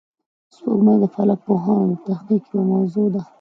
[0.55, 3.21] سپوږمۍ د فلک پوهانو د تحقیق یوه موضوع ده